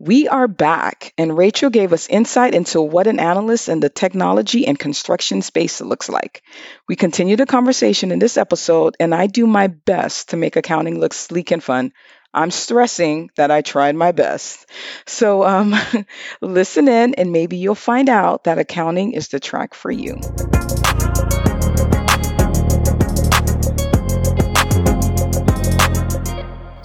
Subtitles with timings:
[0.00, 4.64] We are back, and Rachel gave us insight into what an analyst in the technology
[4.64, 6.44] and construction space looks like.
[6.88, 11.00] We continue the conversation in this episode, and I do my best to make accounting
[11.00, 11.92] look sleek and fun.
[12.32, 14.70] I'm stressing that I tried my best.
[15.04, 15.74] So um,
[16.40, 20.20] listen in, and maybe you'll find out that accounting is the track for you.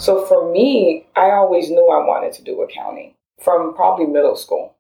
[0.04, 4.76] So for me, I always knew I wanted to do accounting from probably middle school.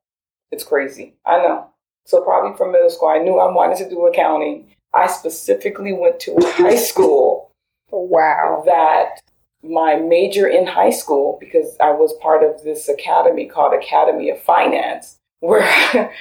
[0.51, 1.13] It's crazy.
[1.25, 1.69] I know.
[2.05, 4.75] So probably from middle school, I knew I wanted to do accounting.
[4.93, 7.51] I specifically went to a high school.
[7.89, 8.63] Wow.
[8.65, 9.21] That
[9.63, 14.41] my major in high school, because I was part of this academy called Academy of
[14.41, 15.63] Finance, where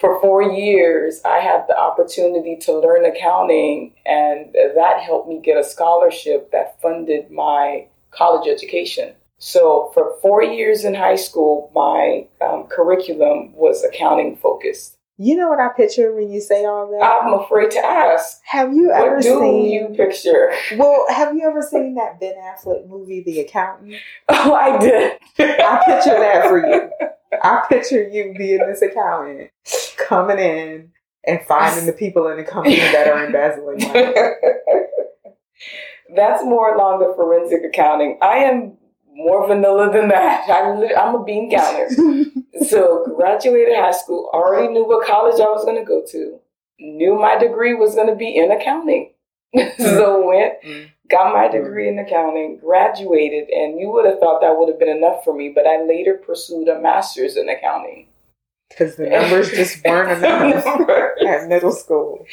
[0.00, 5.58] for four years I had the opportunity to learn accounting, and that helped me get
[5.58, 9.14] a scholarship that funded my college education.
[9.38, 14.96] So for four years in high school, my um, curriculum was accounting focused.
[15.20, 17.02] You know what I picture when you say all that?
[17.02, 18.40] I'm afraid to ask.
[18.44, 19.66] Have you what ever do seen?
[19.70, 20.52] you picture?
[20.76, 23.94] Well, have you ever seen that Ben Affleck movie, The Accountant?
[24.28, 25.18] Oh, I did.
[25.40, 26.90] I picture that for you.
[27.42, 29.50] I picture you being this accountant
[29.98, 30.92] coming in
[31.26, 34.14] and finding the people in the company that are embezzling money.
[36.14, 38.18] That's more along the forensic accounting.
[38.22, 38.78] I am
[39.12, 40.48] more vanilla than that.
[40.50, 41.88] I, I'm a bean counter.
[42.66, 46.38] so graduated high school, already knew what college I was going to go to,
[46.78, 49.12] knew my degree was going to be in accounting.
[49.78, 50.26] so mm.
[50.26, 50.90] went, mm.
[51.08, 51.52] got my mm.
[51.52, 55.34] degree in accounting, graduated, and you would have thought that would have been enough for
[55.34, 58.07] me, but I later pursued a master's in accounting.
[58.68, 60.66] Because the numbers just weren't enough
[61.26, 62.26] at middle school.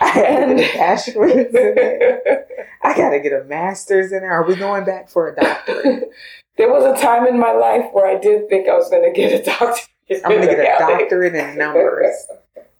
[0.00, 2.48] I had to get a bachelor's in it.
[2.82, 4.26] I got to get a master's in it.
[4.26, 6.10] Are we going back for a doctorate?
[6.56, 9.12] there was a time in my life where I did think I was going to
[9.12, 9.88] get a doctorate.
[10.24, 12.14] I'm going to get a doctorate in numbers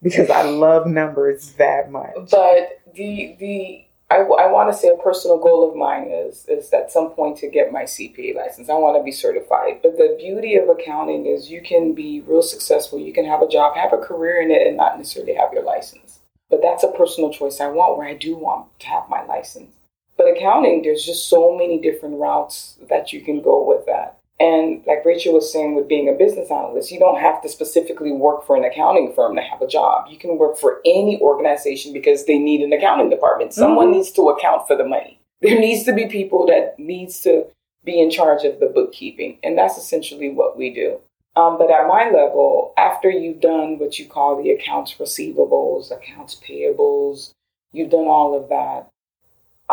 [0.01, 2.13] because I love numbers that much.
[2.29, 6.71] But the the I, I want to say a personal goal of mine is is
[6.71, 8.69] at some point to get my CPA license.
[8.69, 9.79] I want to be certified.
[9.81, 12.99] But the beauty of accounting is you can be real successful.
[12.99, 15.63] You can have a job, have a career in it, and not necessarily have your
[15.63, 16.19] license.
[16.51, 19.75] But that's a personal choice I want where I do want to have my license.
[20.15, 24.19] But accounting, there's just so many different routes that you can go with that.
[24.39, 28.11] And like Rachel was saying with being a business analyst, you don't have to specifically
[28.11, 30.07] work for an accounting firm to have a job.
[30.09, 33.53] You can work for any organization because they need an accounting department.
[33.53, 33.97] Someone mm-hmm.
[33.97, 35.19] needs to account for the money.
[35.41, 37.45] There needs to be people that needs to
[37.83, 39.37] be in charge of the bookkeeping.
[39.43, 40.99] And that's essentially what we do.
[41.35, 46.35] Um, but at my level, after you've done what you call the accounts receivables, accounts
[46.35, 47.31] payables,
[47.71, 48.87] you've done all of that,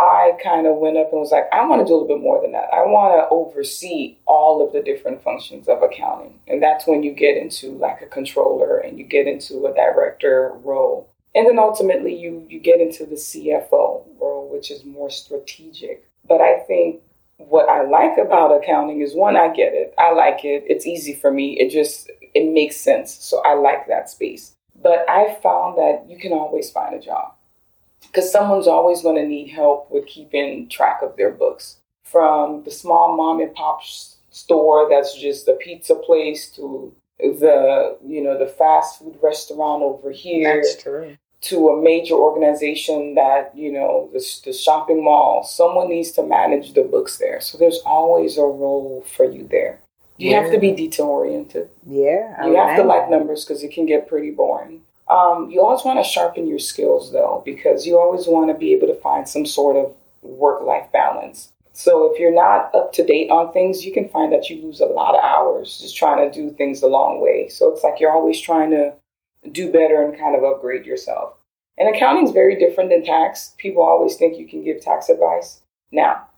[0.00, 2.22] I kind of went up and was like, I want to do a little bit
[2.22, 2.68] more than that.
[2.72, 6.40] I want to oversee all of the different functions of accounting.
[6.48, 10.52] And that's when you get into like a controller and you get into a director
[10.64, 11.08] role.
[11.34, 16.04] And then ultimately you you get into the CFO role, which is more strategic.
[16.26, 17.02] But I think
[17.36, 19.94] what I like about accounting is one, I get it.
[19.98, 20.64] I like it.
[20.66, 21.58] It's easy for me.
[21.60, 23.12] It just it makes sense.
[23.12, 24.56] So I like that space.
[24.82, 27.34] But I found that you can always find a job
[28.02, 31.76] because someone's always going to need help with keeping track of their books.
[32.02, 33.82] From the small mom and pop
[34.30, 40.10] store that's just a pizza place to the you know the fast food restaurant over
[40.10, 40.56] here.
[40.56, 41.16] That's true.
[41.42, 46.74] To a major organization that you know the, the shopping mall, someone needs to manage
[46.74, 47.40] the books there.
[47.40, 49.80] So there's always a role for you there.
[50.16, 50.42] You yeah.
[50.42, 51.70] have to be detail oriented.
[51.86, 54.82] Yeah, I you have to like numbers because it can get pretty boring.
[55.10, 58.72] Um, you always want to sharpen your skills though, because you always want to be
[58.72, 61.52] able to find some sort of work life balance.
[61.72, 64.80] So if you're not up to date on things, you can find that you lose
[64.80, 67.48] a lot of hours just trying to do things the long way.
[67.48, 68.92] So it's like you're always trying to
[69.50, 71.34] do better and kind of upgrade yourself.
[71.76, 73.54] And accounting is very different than tax.
[73.58, 75.60] People always think you can give tax advice.
[75.90, 76.28] Now,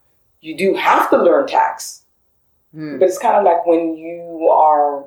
[0.41, 2.05] you do have to learn tax,
[2.73, 2.99] hmm.
[2.99, 5.05] but it's kind of like when you are.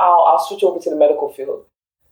[0.00, 1.64] I'll, I'll switch over to the medical field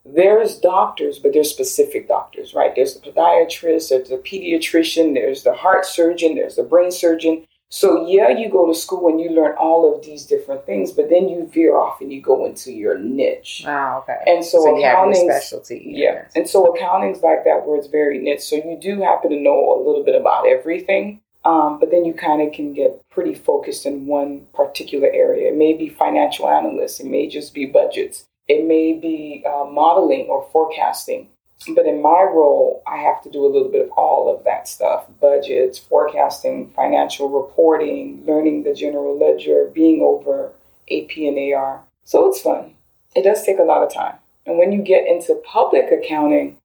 [0.05, 2.75] there's doctors, but there's specific doctors, right?
[2.75, 7.47] There's the podiatrist, there's the pediatrician, there's the heart surgeon, there's the brain surgeon.
[7.71, 11.09] So yeah, you go to school and you learn all of these different things, but
[11.09, 13.65] then you veer off and you go into your niche.
[13.67, 14.19] Oh, okay.
[14.27, 15.83] And so, so accounting specialty.
[15.87, 16.13] Yeah.
[16.13, 16.33] Yes.
[16.37, 18.43] And so accounting's like that where it's very niche.
[18.43, 21.21] So you do happen to know a little bit about everything.
[21.45, 25.49] Um, but then you kind of can get pretty focused in one particular area.
[25.49, 30.27] It may be financial analysts, it may just be budgets, it may be uh, modeling
[30.27, 31.29] or forecasting.
[31.75, 34.69] But in my role, I have to do a little bit of all of that
[34.69, 40.53] stuff budgets, forecasting, financial reporting, learning the general ledger, being over
[40.91, 41.83] AP and AR.
[42.05, 42.75] So it's fun.
[43.15, 44.17] It does take a lot of time.
[44.45, 46.59] And when you get into public accounting,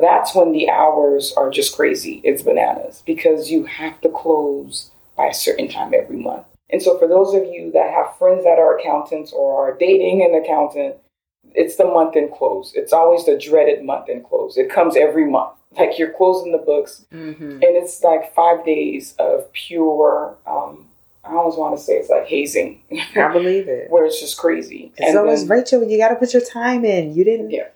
[0.00, 2.20] that's when the hours are just crazy.
[2.24, 6.46] It's bananas because you have to close by a certain time every month.
[6.70, 10.22] And so, for those of you that have friends that are accountants or are dating
[10.22, 10.96] an accountant,
[11.54, 12.72] it's the month end close.
[12.74, 14.56] It's always the dreaded month end close.
[14.56, 15.54] It comes every month.
[15.78, 17.44] Like you're closing the books, mm-hmm.
[17.44, 20.36] and it's like five days of pure.
[20.46, 20.86] Um,
[21.24, 22.82] I almost want to say it's like hazing.
[23.14, 23.90] I believe it.
[23.90, 24.92] where it's just crazy.
[24.98, 25.84] And so is Rachel.
[25.84, 27.14] You got to put your time in.
[27.14, 27.50] You didn't.
[27.50, 27.68] Yeah.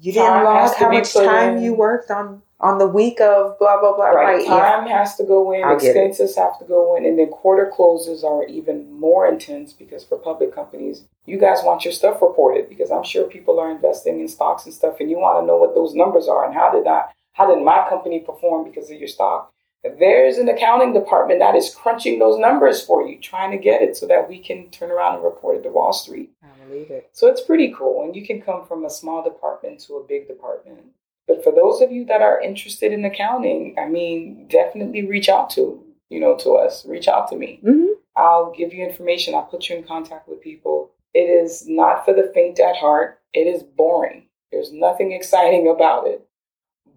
[0.00, 1.62] You didn't log how much time in.
[1.62, 4.06] you worked on on the week of blah blah blah.
[4.06, 4.46] Right, right.
[4.46, 4.98] time yeah.
[4.98, 8.44] has to go in, I'll expenses have to go in, and then quarter closes are
[8.44, 13.04] even more intense because for public companies, you guys want your stuff reported because I'm
[13.04, 15.94] sure people are investing in stocks and stuff, and you want to know what those
[15.94, 19.52] numbers are and how did that how did my company perform because of your stock.
[20.00, 23.96] There's an accounting department that is crunching those numbers for you, trying to get it
[23.96, 26.30] so that we can turn around and report it to Wall Street.
[26.42, 27.08] I believe it.
[27.12, 28.02] So it's pretty cool.
[28.02, 30.80] And you can come from a small department to a big department.
[31.28, 35.48] But for those of you that are interested in accounting, I mean, definitely reach out
[35.50, 36.84] to, you know, to us.
[36.86, 37.60] Reach out to me.
[37.64, 37.92] Mm-hmm.
[38.16, 39.36] I'll give you information.
[39.36, 40.90] I'll put you in contact with people.
[41.18, 43.18] It is not for the faint at heart.
[43.34, 44.28] It is boring.
[44.52, 46.24] There's nothing exciting about it.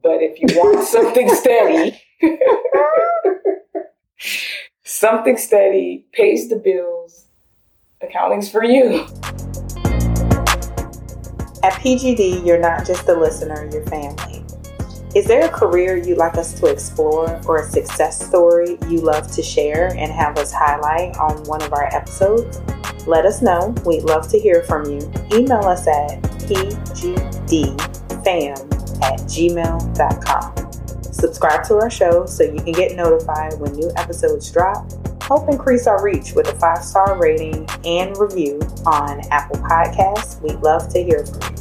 [0.04, 2.00] But if you want something steady,
[4.84, 7.30] something steady, pays the bills,
[8.00, 9.08] accounting's for you.
[11.64, 14.46] At PGD, you're not just a listener, you're family.
[15.16, 19.32] Is there a career you'd like us to explore or a success story you love
[19.32, 22.62] to share and have us highlight on one of our episodes?
[23.08, 23.74] Let us know.
[23.86, 25.00] We'd love to hear from you.
[25.34, 27.78] Email us at pgdfam
[29.04, 30.72] at gmail.com.
[31.04, 34.92] Subscribe to our show so you can get notified when new episodes drop
[35.32, 40.42] help increase our reach with a five star rating and review on Apple Podcasts.
[40.42, 41.61] We'd love to hear from you.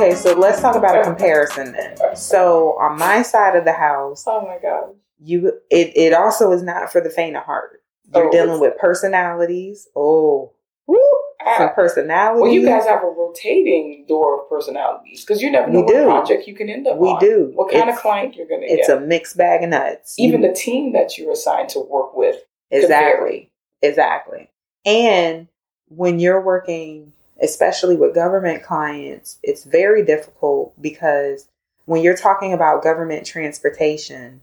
[0.00, 2.16] Okay, so let's talk about a comparison then.
[2.16, 6.62] So on my side of the house, oh my god, you it it also is
[6.62, 7.82] not for the faint of heart.
[8.14, 9.88] You're oh, dealing with personalities.
[9.94, 10.52] Oh,
[10.86, 10.96] woo,
[11.58, 11.72] some ah.
[11.74, 12.42] personalities.
[12.42, 15.92] Well, you guys have a rotating door of personalities because you never know we what
[15.92, 16.04] do.
[16.04, 17.20] project you can end up we on.
[17.20, 17.52] do.
[17.54, 18.78] What kind it's, of client you're going to get.
[18.78, 20.18] It's a mixed bag of nuts.
[20.18, 22.36] Even you, the team that you're assigned to work with.
[22.70, 23.50] Exactly.
[23.82, 24.50] Exactly.
[24.86, 25.48] And
[25.88, 31.48] when you're working, especially with government clients, it's very difficult because
[31.86, 34.40] when you're talking about government transportation,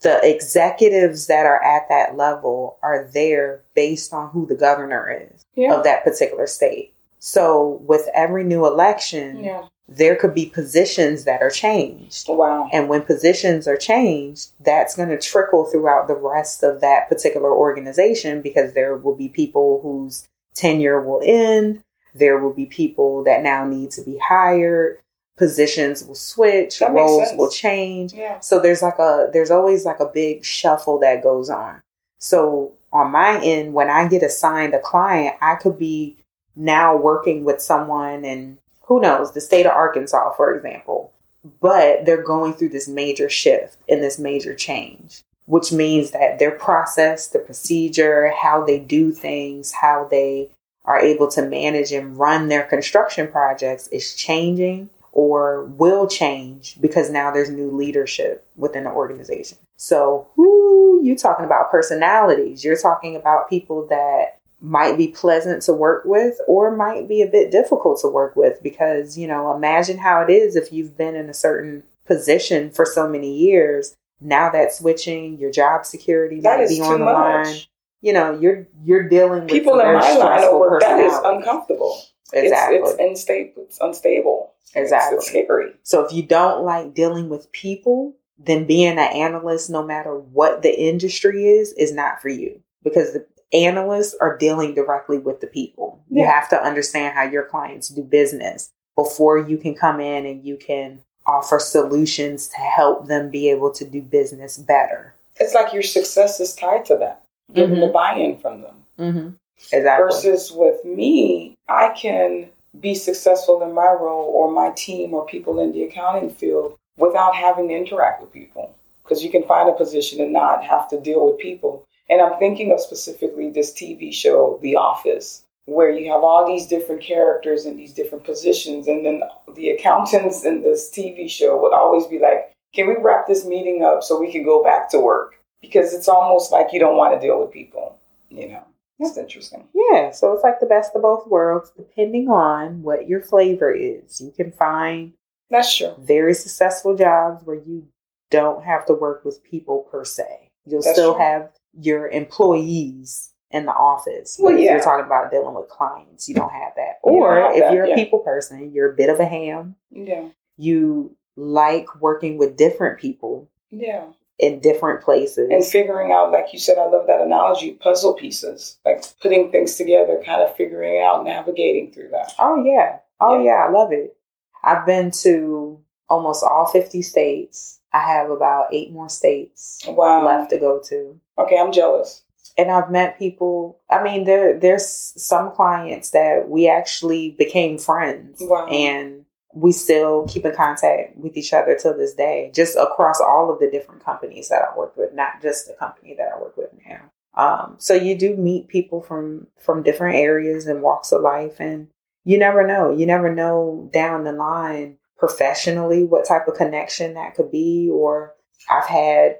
[0.00, 5.44] the executives that are at that level are there based on who the governor is
[5.54, 5.74] yeah.
[5.74, 6.92] of that particular state.
[7.18, 9.66] So with every new election, yeah.
[9.88, 12.26] there could be positions that are changed.
[12.28, 12.68] Oh, wow.
[12.72, 17.52] And when positions are changed, that's going to trickle throughout the rest of that particular
[17.52, 21.82] organization because there will be people whose tenure will end.
[22.18, 24.98] There will be people that now need to be hired
[25.38, 28.12] positions will switch, roles will change.
[28.12, 28.40] Yeah.
[28.40, 31.80] So there's like a there's always like a big shuffle that goes on.
[32.18, 36.16] So on my end, when I get assigned a client, I could be
[36.56, 41.12] now working with someone in who knows, the state of Arkansas, for example.
[41.60, 46.50] But they're going through this major shift and this major change, which means that their
[46.50, 50.50] process, the procedure, how they do things, how they
[50.88, 57.10] are able to manage and run their construction projects is changing or will change because
[57.10, 59.58] now there's new leadership within the organization.
[59.76, 62.64] So, whoo, you talking about personalities.
[62.64, 67.26] You're talking about people that might be pleasant to work with or might be a
[67.26, 71.14] bit difficult to work with because, you know, imagine how it is if you've been
[71.14, 73.94] in a certain position for so many years.
[74.22, 77.46] Now that switching, your job security that might be on the much.
[77.46, 77.56] line.
[78.00, 82.00] You know, you're you're dealing with people in my line of work that is uncomfortable.
[82.32, 82.78] Exactly.
[82.78, 83.62] It's, it's unstable.
[83.64, 84.52] It's unstable.
[84.74, 85.16] Exactly.
[85.16, 85.72] It's, scary.
[85.82, 90.62] So if you don't like dealing with people, then being an analyst, no matter what
[90.62, 95.46] the industry is, is not for you because the analysts are dealing directly with the
[95.46, 96.04] people.
[96.10, 96.22] Yeah.
[96.22, 100.44] You have to understand how your clients do business before you can come in and
[100.44, 105.14] you can offer solutions to help them be able to do business better.
[105.40, 107.80] It's like your success is tied to that, getting mm-hmm.
[107.80, 108.74] the buy in from them.
[108.98, 109.28] Mm-hmm.
[109.72, 110.04] Exactly.
[110.04, 112.48] Versus with me, I can
[112.80, 117.34] be successful in my role or my team or people in the accounting field without
[117.34, 118.74] having to interact with people.
[119.02, 121.84] Because you can find a position and not have to deal with people.
[122.10, 126.66] And I'm thinking of specifically this TV show, The Office, where you have all these
[126.66, 128.86] different characters in these different positions.
[128.86, 129.22] And then
[129.54, 133.82] the accountants in this TV show would always be like, can we wrap this meeting
[133.82, 135.37] up so we can go back to work?
[135.60, 137.98] Because it's almost like you don't want to deal with people,
[138.30, 138.64] you know.
[139.00, 139.64] That's interesting.
[139.74, 144.20] Yeah, so it's like the best of both worlds, depending on what your flavor is.
[144.20, 145.12] You can find
[145.50, 145.94] That's true.
[145.98, 147.86] very successful jobs where you
[148.30, 150.50] don't have to work with people per se.
[150.66, 151.22] You'll That's still true.
[151.22, 151.50] have
[151.80, 154.36] your employees in the office.
[154.38, 154.72] Well, yeah.
[154.72, 156.98] you're talking about dealing with clients, you don't have that.
[157.02, 157.94] Or have if that, you're a yeah.
[157.94, 159.76] people person, you're a bit of a ham.
[159.90, 160.28] Yeah.
[160.56, 164.06] You like working with different people Yeah.
[164.38, 165.48] In different places.
[165.50, 169.74] And figuring out, like you said, I love that analogy, puzzle pieces, like putting things
[169.76, 172.34] together, kind of figuring out, navigating through that.
[172.38, 172.98] Oh yeah.
[173.20, 173.44] Oh Yeah.
[173.46, 173.66] yeah.
[173.66, 174.16] I love it.
[174.62, 177.80] I've been to almost all 50 states.
[177.92, 180.24] I have about eight more states Wow.
[180.26, 181.18] left to go to.
[181.38, 182.22] Okay, I'm jealous.
[182.56, 183.78] And I've met people.
[183.90, 188.66] I mean, there there's some clients that we actually became friends, Wow.
[188.66, 189.17] and
[189.58, 192.50] we still keep in contact with each other till this day.
[192.54, 196.14] Just across all of the different companies that I work with, not just the company
[196.16, 197.10] that I work with now.
[197.34, 201.88] Um, so you do meet people from from different areas and walks of life, and
[202.24, 202.90] you never know.
[202.90, 207.90] You never know down the line professionally what type of connection that could be.
[207.92, 208.34] Or
[208.70, 209.38] I've had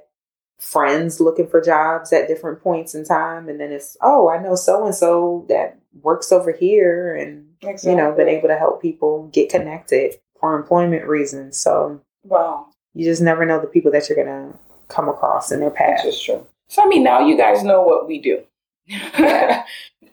[0.59, 4.55] friends looking for jobs at different points in time, and then it's oh, I know
[4.55, 7.47] so and so that works over here, and
[7.83, 11.57] you know, been able to help people get connected for employment reasons.
[11.59, 12.67] So Wow.
[12.95, 14.53] you just never know the people that you're gonna
[14.89, 16.05] come across in their That's path.
[16.05, 16.47] just true.
[16.69, 18.43] So, I mean, now you guys know what we do.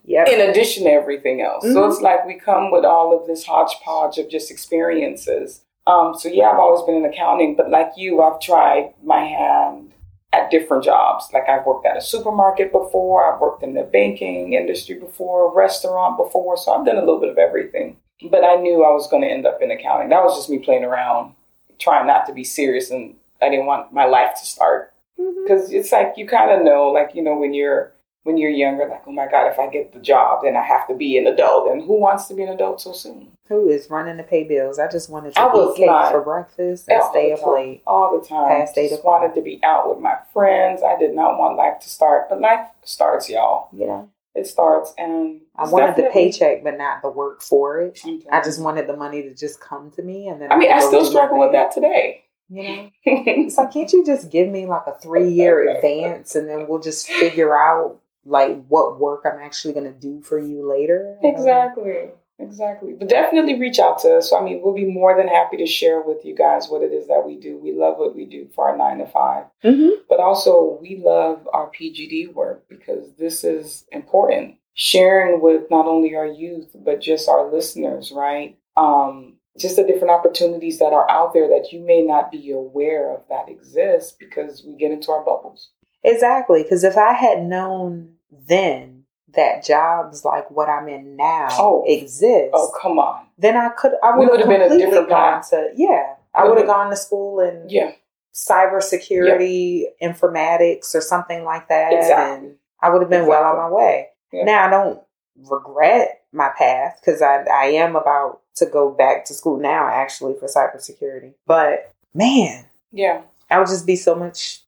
[0.07, 0.27] Yep.
[0.27, 1.63] in addition to everything else.
[1.63, 1.89] So Mhm.
[1.91, 5.61] it's like we come with all of this hodgepodge of just experiences.
[5.87, 9.93] Um, so yeah, I've always been in accounting, but like you, I've tried my hand
[10.35, 11.29] at different jobs.
[11.33, 16.17] Like I've worked at a supermarket before, I've worked in the banking industry before, restaurant
[16.17, 17.97] before, so I've done a little bit of everything.
[18.29, 20.09] But I knew I was going to end up in accounting.
[20.09, 21.33] That was just me playing around,
[21.79, 25.43] trying not to be serious, and I didn't want my life to start mm-hmm.
[25.43, 27.91] because it's like you kind of know like you know when you're
[28.25, 30.87] when you're younger like oh my god if i get the job then i have
[30.87, 31.71] to be an adult.
[31.71, 33.29] And who wants to be an adult so soon?
[33.47, 34.79] Who is running to pay bills?
[34.79, 37.83] I just wanted to I was eat cake for breakfast and stay up late.
[37.85, 38.49] all the time.
[38.49, 39.21] Past eight just o'clock.
[39.21, 40.81] wanted to be out with my friends.
[40.83, 43.69] I did not want life to start but life starts y'all.
[43.71, 47.99] Know, it starts and I wanted the paycheck, but not the work for it.
[48.03, 50.71] I'm I just wanted the money to just come to me, and then i mean
[50.71, 52.23] i still struggle with that today.
[52.49, 56.49] You know, it's like, can't you just give me like a three year advance, and
[56.49, 60.67] then we'll just figure out like what work I'm actually going to do for you
[60.67, 61.17] later?
[61.23, 62.09] Exactly.
[62.37, 62.93] Exactly.
[62.93, 64.33] But definitely reach out to us.
[64.33, 67.07] I mean, we'll be more than happy to share with you guys what it is
[67.07, 67.57] that we do.
[67.57, 69.45] We love what we do for our nine to five.
[69.63, 70.01] Mm-hmm.
[70.09, 74.55] But also, we love our PGD work because this is important.
[74.73, 78.57] Sharing with not only our youth, but just our listeners, right?
[78.75, 83.13] Um, just the different opportunities that are out there that you may not be aware
[83.15, 85.69] of that exist because we get into our bubbles.
[86.03, 89.03] Exactly, because if I had known then
[89.33, 91.83] that jobs like what I'm in now Oh.
[91.87, 93.25] exist, Oh, come on.
[93.37, 96.15] then I could I would have been a different gone to yeah.
[96.33, 97.91] I would have gone to school in Yeah.
[98.33, 102.47] cybersecurity, informatics, or something like that, Exactly.
[102.47, 104.09] and I would have been well on my way.
[104.31, 104.43] Yeah.
[104.43, 105.01] Now I don't
[105.49, 110.35] regret my path because I I am about to go back to school now actually
[110.39, 111.33] for cybersecurity.
[111.45, 113.21] But man, Yeah.
[113.49, 114.61] I would just be so much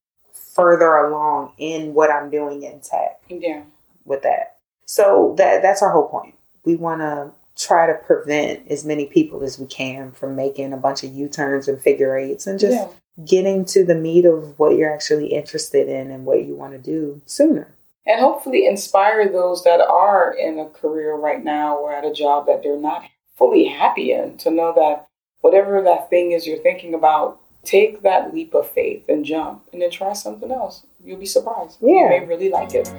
[0.57, 3.61] further along in what I'm doing in tech Yeah.
[4.05, 4.55] with that.
[4.85, 6.33] So that that's our whole point.
[6.65, 10.77] We want to try to prevent as many people as we can from making a
[10.77, 12.87] bunch of U-turns and figure eights and just yeah.
[13.25, 16.79] getting to the meat of what you're actually interested in and what you want to
[16.79, 17.73] do sooner.
[18.05, 22.45] and hopefully inspire those that are in a career right now or at a job
[22.45, 23.03] that they're not
[23.35, 25.07] fully happy in to know that
[25.41, 29.81] whatever that thing is you're thinking about, take that leap of faith and jump and
[29.81, 30.85] then try something else.
[31.03, 31.75] You'll be surprised.
[31.81, 32.07] You Yeah.
[32.09, 32.89] may really like it.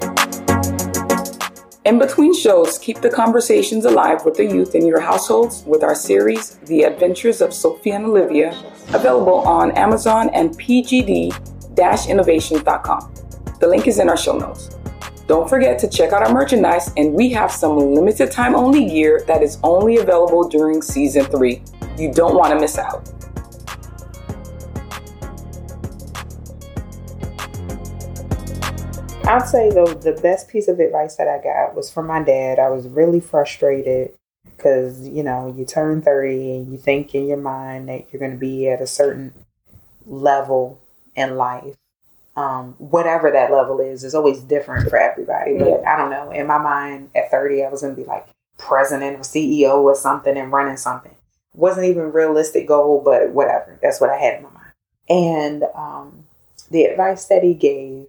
[1.85, 5.95] In between shows, keep the conversations alive with the youth in your households with our
[5.95, 8.53] series, The Adventures of Sophia and Olivia,
[8.93, 13.13] available on Amazon and pgd-innovations.com.
[13.61, 14.69] The link is in our show notes.
[15.27, 19.23] Don't forget to check out our merchandise, and we have some limited time only gear
[19.27, 21.63] that is only available during season three.
[21.97, 23.09] You don't want to miss out.
[29.29, 32.59] I'd say though the best piece of advice that I got was from my dad.
[32.59, 34.13] I was really frustrated
[34.57, 38.33] because you know you turn 30 and you think in your mind that you're going
[38.33, 39.35] to be at a certain
[40.07, 40.81] level
[41.15, 41.77] in life.
[42.37, 46.31] Um, whatever that level is is always different for everybody but i don't know.
[46.31, 49.95] In my mind at 30 i was going to be like president or ceo or
[49.95, 51.15] something and running something.
[51.53, 53.79] Wasn't even realistic goal but whatever.
[53.83, 54.73] That's what i had in my mind.
[55.11, 56.25] And um,
[56.71, 58.07] the advice that he gave,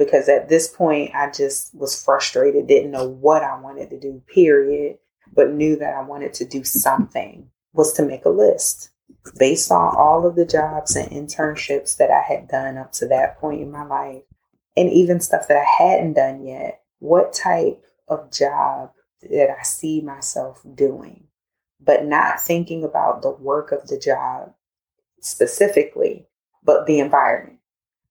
[0.00, 4.22] because at this point I just was frustrated, didn't know what I wanted to do,
[4.32, 4.96] period,
[5.34, 8.88] but knew that I wanted to do something, was to make a list
[9.38, 13.38] based on all of the jobs and internships that I had done up to that
[13.38, 14.22] point in my life,
[14.74, 16.80] and even stuff that I hadn't done yet.
[17.00, 21.24] What type of job that I see myself doing?
[21.78, 24.54] But not thinking about the work of the job
[25.20, 26.26] specifically,
[26.64, 27.59] but the environment.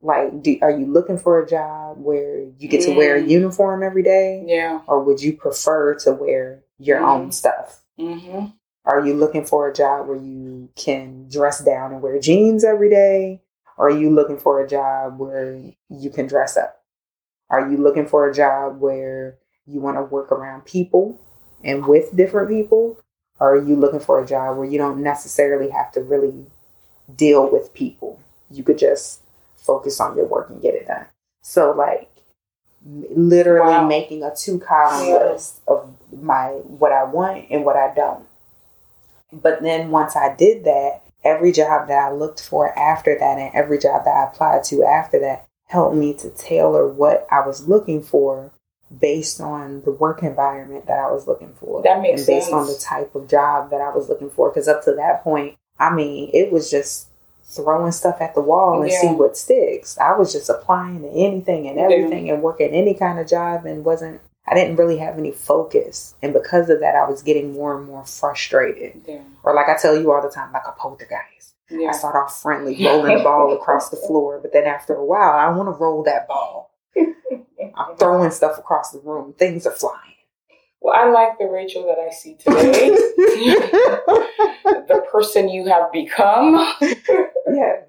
[0.02, 3.30] Like, do, are you looking for a job where you get to wear a Mm.
[3.30, 4.44] uniform every day?
[4.46, 4.80] Yeah.
[4.88, 7.08] Or would you prefer to wear your Mm.
[7.08, 7.84] own stuff?
[8.00, 8.46] Mm-hmm.
[8.86, 12.90] Are you looking for a job where you can dress down and wear jeans every
[12.90, 13.42] day?
[13.78, 16.82] Or are you looking for a job where you can dress up?
[17.50, 21.20] Are you looking for a job where you want to work around people
[21.64, 22.98] and with different people?
[23.40, 26.46] Or are you looking for a job where you don't necessarily have to really
[27.14, 28.20] deal with people?
[28.50, 29.22] You could just
[29.66, 31.06] focus on your work and get it done.
[31.42, 32.10] So, like,
[32.86, 33.88] literally Wow.
[33.88, 35.18] making a two column Yeah.
[35.32, 36.50] list of my
[36.80, 38.26] what I want and what I don't.
[39.32, 43.54] But then once I did that, every job that I looked for after that and
[43.54, 47.68] every job that I applied to after that helped me to tailor what I was
[47.68, 48.52] looking for
[49.00, 51.84] based on the work environment that I was looking for.
[51.84, 52.54] That makes and based sense.
[52.54, 54.50] on the type of job that I was looking for.
[54.50, 57.09] Because up to that point, I mean, it was just
[57.50, 59.02] throwing stuff at the wall and Yeah.
[59.02, 59.98] see what sticks.
[59.98, 61.84] I was just applying to anything and Yeah.
[61.86, 66.16] everything and working any kind of job and wasn't I didn't really have any focus.
[66.24, 69.02] And because of that I was getting more and more frustrated.
[69.06, 69.20] Yeah.
[69.44, 71.54] Or like I tell you all the time, like a poltergeist.
[71.70, 71.92] I Yeah.
[71.92, 75.50] start off friendly, rolling the ball across the floor, but then after a while I
[75.56, 76.72] want to roll that ball.
[76.96, 79.34] I'm throwing stuff across the room.
[79.38, 80.16] Things are flying.
[80.82, 82.90] Well, I like the Rachel that I see today.
[84.88, 86.56] the person you have become.
[86.82, 87.86] yes.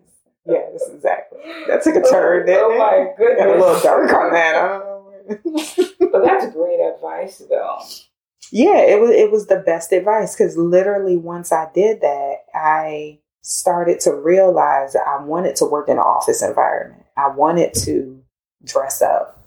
[0.47, 1.38] Yes, exactly.
[1.68, 2.78] That took a turn, didn't oh, oh it?
[2.78, 3.47] my goodness.
[3.47, 4.54] Got a little dark on that.
[4.56, 6.09] I don't know.
[6.12, 7.78] But that's great advice, though.
[8.50, 13.21] yeah, it was it was the best advice because literally once I did that, I
[13.43, 17.04] started to realize that I wanted to work in an office environment.
[17.17, 18.21] I wanted to
[18.64, 19.39] dress up.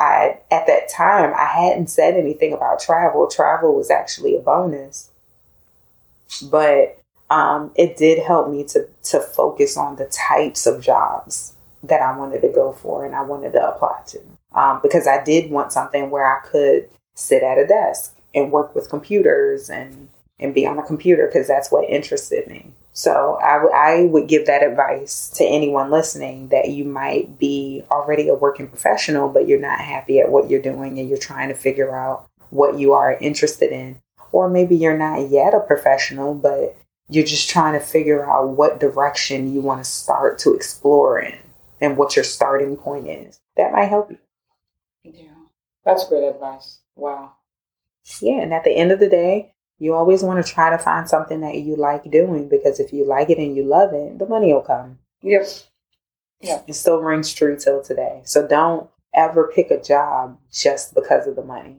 [0.00, 3.28] I at that time I hadn't said anything about travel.
[3.28, 5.10] Travel was actually a bonus,
[6.50, 12.00] but um, it did help me to to focus on the types of jobs that
[12.02, 14.20] I wanted to go for and I wanted to apply to.
[14.52, 18.74] Um, because I did want something where I could sit at a desk and work
[18.74, 20.08] with computers and
[20.40, 22.72] and be on a computer because that's what interested me.
[22.92, 28.34] So I, would give that advice to anyone listening that you might be already a
[28.34, 31.94] working professional, but you're not happy at what you're doing and you're trying to figure
[31.94, 34.00] out what you are interested in.
[34.32, 36.76] Or maybe you're not yet a professional, but
[37.08, 41.38] you're just trying to figure out what direction you want to start to explore in
[41.80, 43.40] and what your starting point is.
[43.56, 44.18] That might help you.
[45.04, 45.26] Yeah.
[45.84, 46.78] That's great advice.
[46.96, 47.32] Wow.
[48.20, 51.08] Yeah, and at the end of the day, you always want to try to find
[51.08, 54.26] something that you like doing because if you like it and you love it, the
[54.26, 54.98] money will come.
[55.22, 56.64] Yep.
[56.68, 58.20] It still rings true till today.
[58.24, 61.78] So don't ever pick a job just because of the money.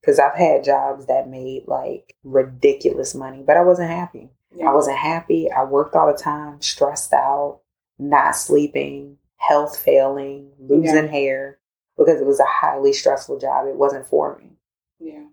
[0.00, 4.28] Because I've had jobs that made like ridiculous money, but I wasn't happy.
[4.54, 4.68] Yeah.
[4.68, 5.50] I wasn't happy.
[5.50, 7.60] I worked all the time, stressed out,
[7.98, 11.58] not sleeping, health failing, losing hair
[11.96, 13.66] because it was a highly stressful job.
[13.68, 14.50] It wasn't for me.
[14.98, 15.24] Yeah.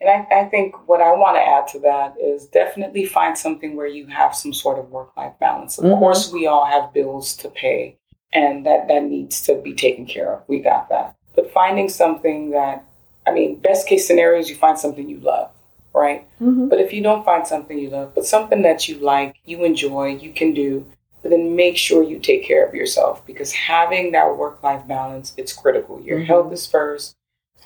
[0.00, 3.76] And I, I think what I want to add to that is definitely find something
[3.76, 5.78] where you have some sort of work life balance.
[5.78, 5.98] Of Mhm.
[5.98, 7.96] course, we all have bills to pay,
[8.32, 10.42] and that, that needs to be taken care of.
[10.48, 11.14] We got that.
[11.34, 12.84] But finding something that,
[13.26, 15.50] I mean, best case scenario is you find something you love,
[15.94, 16.26] right?
[16.40, 16.68] Mm-hmm.
[16.68, 20.16] But if you don't find something you love, but something that you like, you enjoy,
[20.16, 20.84] you can do,
[21.22, 25.32] but then make sure you take care of yourself because having that work life balance,
[25.38, 26.00] it's critical.
[26.02, 26.26] Your Mhm.
[26.26, 27.15] health is first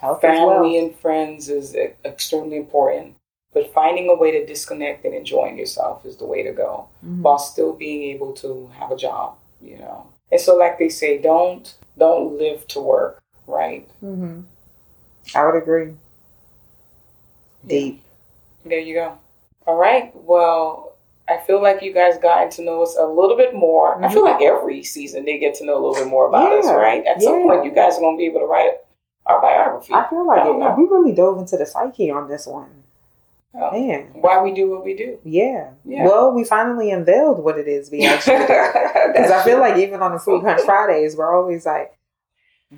[0.00, 0.84] Health as family well.
[0.86, 3.14] and friends is e- extremely important
[3.52, 7.22] but finding a way to disconnect and enjoying yourself is the way to go Mhm.
[7.22, 11.18] while still being able to have a job you know and so like they say
[11.18, 14.40] don't don't live to work right Mm-hmm.
[15.34, 15.94] I would agree.
[17.66, 18.02] Deep.
[18.64, 19.18] there you go
[19.66, 20.92] all right well
[21.28, 24.24] i feel like you guys gotten to know us a little bit more i feel
[24.24, 27.20] like every season they get to know a little bit more about us right at
[27.22, 28.72] some point you guys are going to be able to write
[29.26, 32.46] our biography I feel like I it, we really dove into the psyche on this
[32.46, 32.70] one.
[33.52, 34.10] Oh, Man.
[34.14, 35.70] why we do what we do Yeah.
[35.84, 36.04] Yeah.
[36.04, 38.46] Well, we finally unveiled what it is we actually do.
[38.46, 41.98] Because I feel like even on the Food Hunt Fridays, we're always like,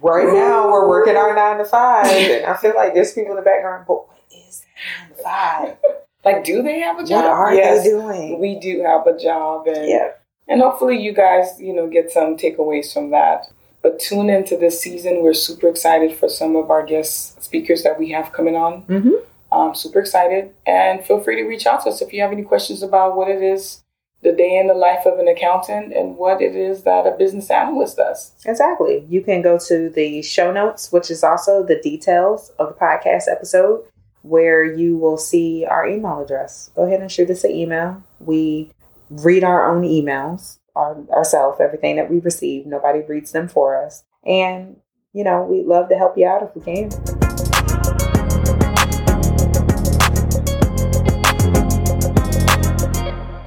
[0.01, 2.07] right now we're working our nine to five.
[2.07, 5.23] And I feel like there's people in the background, but what is that nine to
[5.23, 5.77] five?
[6.25, 7.25] Like, do they have a job?
[7.25, 8.39] What are yes, they doing?
[8.39, 10.13] we do have a job, and yeah.
[10.47, 13.47] And hopefully you guys, you know, get some takeaways from that.
[13.83, 15.23] But tune into this season.
[15.23, 18.83] We're super excited for some of our guest speakers that we have coming on.
[18.85, 19.15] Mm-hmm.
[19.53, 20.55] Um, super excited.
[20.67, 23.29] And feel free to reach out to us if you have any questions about what
[23.29, 23.83] it is,
[24.23, 27.51] the day in the life of an accountant, and what it is that a business
[27.51, 28.33] analyst does.
[28.47, 29.05] Exactly.
[29.09, 33.25] You can go to the show notes, which is also the details of the podcast
[33.31, 33.85] episode,
[34.23, 36.71] where you will see our email address.
[36.77, 38.03] Go ahead and shoot us an email.
[38.21, 38.71] We
[39.11, 42.67] read our own emails our, ourselves, everything that we receive.
[42.67, 44.05] Nobody reads them for us.
[44.25, 44.77] And,
[45.13, 46.91] you know, we'd love to help you out if we can.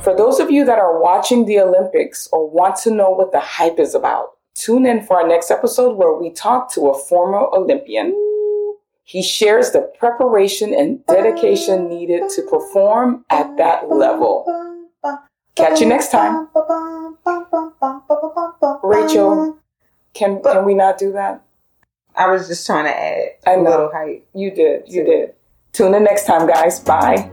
[0.03, 3.39] For those of you that are watching the Olympics or want to know what the
[3.39, 7.47] hype is about, tune in for our next episode where we talk to a former
[7.51, 8.13] Olympian.
[9.03, 14.45] He shares the preparation and dedication needed to perform at that level.
[15.55, 16.49] Catch you next time.
[18.83, 19.57] Rachel,
[20.13, 21.43] can can we not do that?
[22.15, 24.25] I was just trying to add I a little height.
[24.33, 24.83] You did.
[24.87, 25.33] You did.
[25.73, 26.79] Tune in next time, guys.
[26.79, 27.29] Bye.